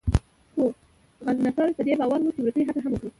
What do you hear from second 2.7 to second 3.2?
هم وکړو.